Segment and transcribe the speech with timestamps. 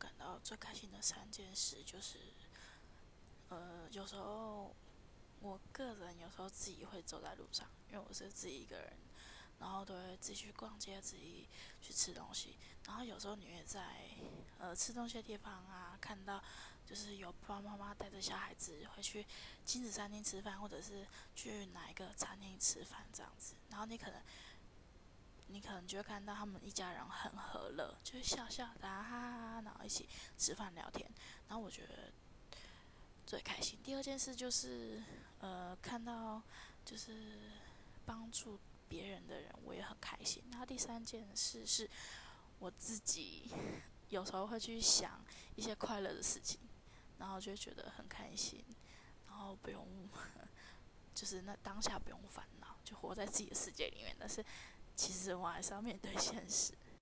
[0.00, 2.18] 感到最开心的三件事，就是，
[3.50, 4.74] 呃，有时候
[5.40, 8.94] 我个人有时候自己会走在路上，因为我是自己一个人，
[9.58, 11.46] 然后都会自己去逛街，自己
[11.82, 12.56] 去吃东西。
[12.86, 14.08] 然后有时候你也在
[14.58, 16.42] 呃吃东西的地方啊，看到
[16.86, 19.26] 就是有爸爸妈妈带着小孩子会去
[19.66, 21.06] 亲子餐厅吃饭，或者是
[21.36, 24.18] 去哪一个餐厅吃饭这样子，然后你可能。
[25.52, 31.10] 你可能就会看到他们一家人很和乐，就是笑笑的哈哈，然一起吃饭聊天。
[31.48, 32.12] 然后我觉得
[33.26, 33.76] 最开心。
[33.82, 35.02] 第二件事就是，
[35.40, 36.40] 呃，看到
[36.84, 37.50] 就是
[38.06, 38.56] 帮助
[38.88, 40.44] 别人的人，我也很开心。
[40.52, 41.90] 然后第三件事是，
[42.60, 43.50] 我自己
[44.10, 45.24] 有时候会去想
[45.56, 46.60] 一些快乐的事情，
[47.18, 48.64] 然后就觉得很开心，
[49.26, 49.84] 然后不用，
[51.12, 54.14] 就是那当下不用烦恼，就活在自己的世界里面。
[54.20, 54.44] 但是。
[54.96, 56.74] 其实我还是要面对现实，